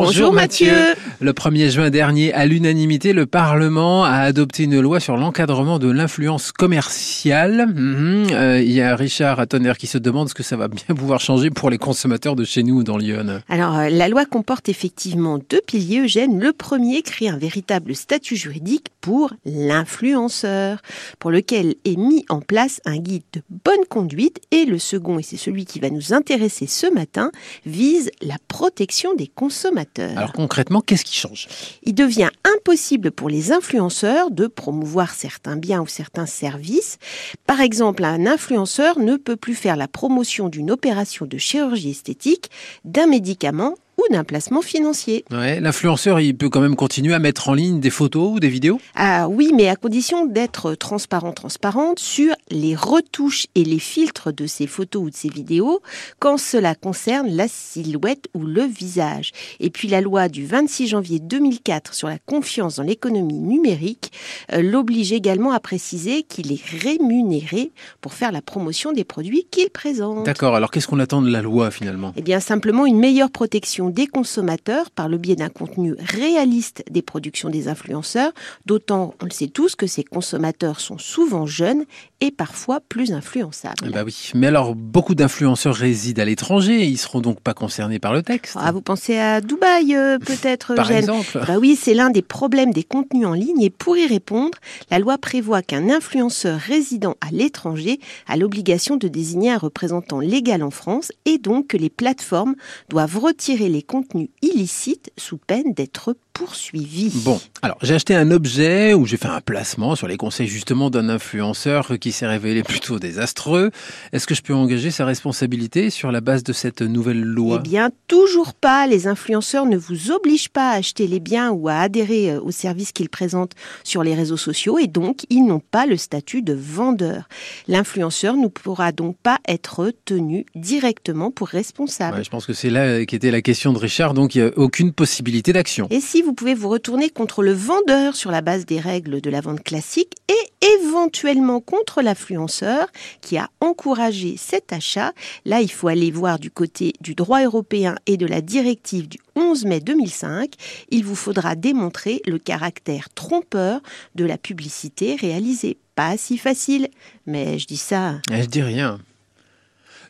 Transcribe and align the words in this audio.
Bonjour, 0.00 0.32
Mathieu. 0.32 0.72
Le 1.20 1.32
1er 1.32 1.70
juin 1.70 1.90
dernier, 1.90 2.32
à 2.32 2.46
l'unanimité, 2.46 3.12
le 3.12 3.26
Parlement 3.26 4.04
a 4.04 4.18
adopté 4.18 4.62
une 4.62 4.78
loi 4.78 5.00
sur 5.00 5.16
l'encadrement 5.16 5.80
de 5.80 5.90
l'influence 5.90 6.52
commerciale. 6.52 7.66
Mhm. 7.74 8.28
Euh, 8.30 8.62
il 8.62 8.70
y 8.70 8.80
a 8.80 8.94
Richard 8.94 9.40
Attoner 9.40 9.72
qui 9.76 9.88
se 9.88 9.98
demande 9.98 10.28
ce 10.28 10.34
que 10.34 10.44
ça 10.44 10.56
va 10.56 10.68
bien 10.68 10.94
pouvoir 10.94 11.18
changer 11.18 11.50
pour 11.50 11.68
les 11.70 11.78
consommateurs 11.78 12.36
de 12.36 12.44
chez 12.44 12.62
nous 12.62 12.84
dans 12.84 12.96
Lyon. 12.96 13.40
Alors, 13.48 13.76
euh, 13.76 13.88
la 13.88 14.08
loi 14.08 14.24
comporte 14.24 14.68
effectivement 14.68 15.38
deux 15.50 15.60
piliers, 15.66 16.02
Eugène. 16.02 16.38
Le 16.40 16.52
premier 16.52 17.02
crée 17.02 17.28
un 17.28 17.38
véritable 17.38 17.96
statut 17.96 18.36
juridique 18.36 18.86
pour 19.00 19.32
l'influenceur, 19.44 20.80
pour 21.18 21.32
lequel 21.32 21.74
est 21.84 21.96
mis 21.96 22.24
en 22.28 22.40
place 22.40 22.80
un 22.84 22.98
guide 22.98 23.24
de 23.32 23.42
bonne 23.64 23.84
conduite. 23.88 24.40
Et 24.52 24.64
le 24.64 24.78
second, 24.78 25.18
et 25.18 25.24
c'est 25.24 25.36
celui 25.36 25.64
qui 25.64 25.80
va 25.80 25.90
nous 25.90 26.12
intéresser 26.12 26.68
ce 26.68 26.92
matin, 26.92 27.32
vise 27.66 28.12
la 28.22 28.36
protection 28.46 29.14
des 29.14 29.26
consommateurs. 29.26 29.87
Alors 29.98 30.32
concrètement, 30.32 30.80
qu'est-ce 30.80 31.04
qui 31.04 31.16
change? 31.16 31.48
Il 31.82 31.94
devient 31.94 32.30
impossible 32.44 33.10
pour 33.10 33.28
les 33.28 33.52
influenceurs 33.52 34.30
de 34.30 34.46
promouvoir 34.46 35.14
certains 35.14 35.56
biens 35.56 35.80
ou 35.80 35.86
certains 35.86 36.26
services. 36.26 36.98
Par 37.46 37.60
exemple, 37.60 38.04
un 38.04 38.26
influenceur 38.26 38.98
ne 38.98 39.16
peut 39.16 39.36
plus 39.36 39.54
faire 39.54 39.76
la 39.76 39.88
promotion 39.88 40.48
d'une 40.48 40.70
opération 40.70 41.26
de 41.26 41.38
chirurgie 41.38 41.90
esthétique, 41.90 42.50
d'un 42.84 43.06
médicament 43.06 43.74
d'un 44.10 44.24
placement 44.24 44.62
financier. 44.62 45.24
Ouais, 45.30 45.60
l'influenceur, 45.60 46.20
il 46.20 46.36
peut 46.36 46.48
quand 46.48 46.60
même 46.60 46.76
continuer 46.76 47.14
à 47.14 47.18
mettre 47.18 47.48
en 47.48 47.54
ligne 47.54 47.80
des 47.80 47.90
photos 47.90 48.32
ou 48.34 48.40
des 48.40 48.48
vidéos? 48.48 48.80
Ah 48.94 49.28
oui, 49.28 49.52
mais 49.54 49.68
à 49.68 49.76
condition 49.76 50.26
d'être 50.26 50.74
transparent, 50.74 51.32
transparente 51.32 51.98
sur 51.98 52.34
les 52.50 52.74
retouches 52.74 53.46
et 53.54 53.64
les 53.64 53.78
filtres 53.78 54.32
de 54.32 54.46
ces 54.46 54.66
photos 54.66 55.02
ou 55.02 55.10
de 55.10 55.14
ces 55.14 55.28
vidéos 55.28 55.80
quand 56.18 56.38
cela 56.38 56.74
concerne 56.74 57.28
la 57.28 57.48
silhouette 57.48 58.28
ou 58.34 58.42
le 58.42 58.62
visage. 58.62 59.32
Et 59.60 59.70
puis 59.70 59.88
la 59.88 60.00
loi 60.00 60.28
du 60.28 60.46
26 60.46 60.88
janvier 60.88 61.20
2004 61.20 61.94
sur 61.94 62.08
la 62.08 62.18
confiance 62.18 62.76
dans 62.76 62.82
l'économie 62.82 63.38
numérique 63.38 64.12
euh, 64.52 64.62
l'oblige 64.62 65.12
également 65.12 65.52
à 65.52 65.60
préciser 65.60 66.22
qu'il 66.22 66.52
est 66.52 66.64
rémunéré 66.82 67.72
pour 68.00 68.14
faire 68.14 68.32
la 68.32 68.42
promotion 68.42 68.92
des 68.92 69.04
produits 69.04 69.46
qu'il 69.50 69.70
présente. 69.70 70.24
D'accord, 70.24 70.54
alors 70.56 70.70
qu'est-ce 70.70 70.86
qu'on 70.86 71.00
attend 71.00 71.22
de 71.22 71.30
la 71.30 71.42
loi 71.42 71.70
finalement? 71.70 72.12
Eh 72.16 72.22
bien 72.22 72.40
simplement 72.40 72.86
une 72.86 72.98
meilleure 72.98 73.30
protection 73.30 73.90
des 73.98 74.06
consommateurs 74.06 74.92
par 74.92 75.08
le 75.08 75.18
biais 75.18 75.34
d'un 75.34 75.48
contenu 75.48 75.96
réaliste 75.98 76.84
des 76.88 77.02
productions 77.02 77.50
des 77.50 77.66
influenceurs, 77.66 78.30
d'autant, 78.64 79.12
on 79.20 79.24
le 79.24 79.32
sait 79.32 79.48
tous, 79.48 79.74
que 79.74 79.88
ces 79.88 80.04
consommateurs 80.04 80.78
sont 80.78 80.98
souvent 80.98 81.46
jeunes 81.46 81.84
et 82.20 82.30
parfois 82.30 82.78
plus 82.88 83.10
influençables. 83.10 83.90
Bah 83.92 84.04
oui, 84.04 84.30
mais 84.36 84.46
alors 84.46 84.76
beaucoup 84.76 85.16
d'influenceurs 85.16 85.74
résident 85.74 86.22
à 86.22 86.24
l'étranger, 86.26 86.84
ils 86.84 86.96
seront 86.96 87.20
donc 87.20 87.40
pas 87.40 87.54
concernés 87.54 87.98
par 87.98 88.12
le 88.12 88.22
texte. 88.22 88.56
Ah, 88.56 88.70
vous 88.70 88.82
pensez 88.82 89.18
à 89.18 89.40
Dubaï 89.40 89.96
euh, 89.96 90.20
peut-être 90.20 90.74
Par 90.76 90.92
exemple 90.92 91.40
Bah 91.48 91.58
oui, 91.58 91.74
c'est 91.74 91.94
l'un 91.94 92.10
des 92.10 92.22
problèmes 92.22 92.72
des 92.72 92.84
contenus 92.84 93.26
en 93.26 93.32
ligne 93.32 93.62
et 93.62 93.70
pour 93.70 93.96
y 93.96 94.06
répondre, 94.06 94.58
la 94.92 95.00
loi 95.00 95.18
prévoit 95.18 95.62
qu'un 95.62 95.90
influenceur 95.90 96.60
résident 96.60 97.16
à 97.20 97.32
l'étranger 97.32 97.98
a 98.28 98.36
l'obligation 98.36 98.96
de 98.96 99.08
désigner 99.08 99.50
un 99.50 99.58
représentant 99.58 100.20
légal 100.20 100.62
en 100.62 100.70
France 100.70 101.10
et 101.24 101.38
donc 101.38 101.66
que 101.66 101.76
les 101.76 101.90
plateformes 101.90 102.54
doivent 102.88 103.18
retirer 103.18 103.68
les 103.68 103.82
contenus 103.88 104.28
illicites 104.42 105.10
sous 105.16 105.38
peine 105.38 105.72
d'être 105.72 106.14
poursuivis. 106.38 107.10
Bon, 107.24 107.40
alors 107.62 107.78
j'ai 107.82 107.94
acheté 107.94 108.14
un 108.14 108.30
objet 108.30 108.94
ou 108.94 109.06
j'ai 109.06 109.16
fait 109.16 109.26
un 109.26 109.40
placement 109.40 109.96
sur 109.96 110.06
les 110.06 110.16
conseils 110.16 110.46
justement 110.46 110.88
d'un 110.88 111.08
influenceur 111.08 111.98
qui 111.98 112.12
s'est 112.12 112.28
révélé 112.28 112.62
plutôt 112.62 113.00
désastreux. 113.00 113.72
Est-ce 114.12 114.28
que 114.28 114.36
je 114.36 114.42
peux 114.42 114.54
engager 114.54 114.92
sa 114.92 115.04
responsabilité 115.04 115.90
sur 115.90 116.12
la 116.12 116.20
base 116.20 116.44
de 116.44 116.52
cette 116.52 116.80
nouvelle 116.80 117.22
loi? 117.22 117.56
Eh 117.58 117.68
bien, 117.68 117.90
toujours 118.06 118.54
pas. 118.54 118.86
Les 118.86 119.08
influenceurs 119.08 119.66
ne 119.66 119.76
vous 119.76 120.12
obligent 120.12 120.50
pas 120.50 120.70
à 120.70 120.74
acheter 120.74 121.08
les 121.08 121.18
biens 121.18 121.50
ou 121.50 121.68
à 121.68 121.78
adhérer 121.78 122.30
euh, 122.30 122.40
aux 122.40 122.52
services 122.52 122.92
qu'ils 122.92 123.08
présentent 123.08 123.54
sur 123.82 124.04
les 124.04 124.14
réseaux 124.14 124.36
sociaux 124.36 124.78
et 124.78 124.86
donc 124.86 125.24
ils 125.30 125.44
n'ont 125.44 125.58
pas 125.58 125.86
le 125.86 125.96
statut 125.96 126.42
de 126.42 126.52
vendeur. 126.52 127.28
L'influenceur 127.66 128.36
ne 128.36 128.46
pourra 128.46 128.92
donc 128.92 129.16
pas 129.16 129.38
être 129.48 129.92
tenu 130.04 130.46
directement 130.54 131.32
pour 131.32 131.48
responsable. 131.48 132.18
Ouais, 132.18 132.24
je 132.24 132.30
pense 132.30 132.46
que 132.46 132.52
c'est 132.52 132.70
là 132.70 133.04
qu'était 133.06 133.32
la 133.32 133.42
question 133.42 133.67
de 133.72 133.78
Richard, 133.78 134.14
donc 134.14 134.34
il 134.34 134.42
n'y 134.42 134.48
a 134.48 134.52
aucune 134.56 134.92
possibilité 134.92 135.52
d'action. 135.52 135.86
Et 135.90 136.00
si 136.00 136.22
vous 136.22 136.32
pouvez 136.32 136.54
vous 136.54 136.68
retourner 136.68 137.10
contre 137.10 137.42
le 137.42 137.52
vendeur 137.52 138.16
sur 138.16 138.30
la 138.30 138.40
base 138.40 138.66
des 138.66 138.80
règles 138.80 139.20
de 139.20 139.30
la 139.30 139.40
vente 139.40 139.62
classique 139.62 140.14
et 140.28 140.66
éventuellement 140.76 141.60
contre 141.60 142.02
l'influenceur 142.02 142.86
qui 143.20 143.38
a 143.38 143.48
encouragé 143.60 144.36
cet 144.36 144.72
achat. 144.72 145.12
Là, 145.44 145.60
il 145.60 145.70
faut 145.70 145.88
aller 145.88 146.10
voir 146.10 146.38
du 146.38 146.50
côté 146.50 146.94
du 147.00 147.14
droit 147.14 147.42
européen 147.42 147.96
et 148.06 148.16
de 148.16 148.26
la 148.26 148.40
directive 148.40 149.08
du 149.08 149.18
11 149.36 149.64
mai 149.64 149.80
2005. 149.80 150.52
Il 150.90 151.04
vous 151.04 151.14
faudra 151.14 151.54
démontrer 151.54 152.22
le 152.26 152.38
caractère 152.38 153.08
trompeur 153.14 153.80
de 154.14 154.24
la 154.24 154.38
publicité 154.38 155.16
réalisée. 155.16 155.78
Pas 155.94 156.16
si 156.16 156.38
facile, 156.38 156.88
mais 157.26 157.58
je 157.58 157.66
dis 157.66 157.76
ça. 157.76 158.20
Eh, 158.32 158.42
Je 158.42 158.48
dis 158.48 158.62
rien. 158.62 159.00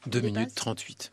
2 0.07 0.21
minutes 0.21 0.55
38. 0.55 1.07